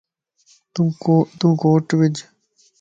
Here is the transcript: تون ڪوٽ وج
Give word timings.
تون 0.73 1.51
ڪوٽ 1.61 1.87
وج 1.99 2.15